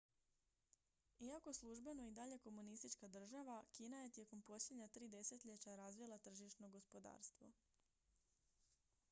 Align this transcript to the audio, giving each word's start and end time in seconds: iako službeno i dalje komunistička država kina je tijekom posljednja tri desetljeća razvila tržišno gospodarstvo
iako 1.25 1.53
službeno 1.57 2.05
i 2.07 2.11
dalje 2.19 2.39
komunistička 2.47 3.07
država 3.17 3.59
kina 3.73 4.01
je 4.01 4.09
tijekom 4.17 4.41
posljednja 4.41 4.87
tri 4.87 5.07
desetljeća 5.07 5.75
razvila 5.75 6.17
tržišno 6.17 6.69
gospodarstvo 6.69 7.51